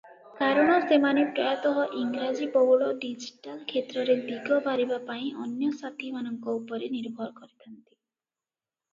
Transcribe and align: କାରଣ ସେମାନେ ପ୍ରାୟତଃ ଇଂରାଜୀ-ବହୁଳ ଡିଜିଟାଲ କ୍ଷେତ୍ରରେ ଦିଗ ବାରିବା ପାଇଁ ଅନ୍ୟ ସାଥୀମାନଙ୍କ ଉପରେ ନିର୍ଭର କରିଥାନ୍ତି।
କାରଣ 0.37 0.75
ସେମାନେ 0.91 1.23
ପ୍ରାୟତଃ 1.39 1.75
ଇଂରାଜୀ-ବହୁଳ 2.03 2.87
ଡିଜିଟାଲ 3.03 3.65
କ୍ଷେତ୍ରରେ 3.71 4.15
ଦିଗ 4.29 4.57
ବାରିବା 4.69 4.97
ପାଇଁ 5.09 5.29
ଅନ୍ୟ 5.43 5.69
ସାଥୀମାନଙ୍କ 5.83 6.57
ଉପରେ 6.61 6.89
ନିର୍ଭର 6.95 7.29
କରିଥାନ୍ତି। 7.43 7.85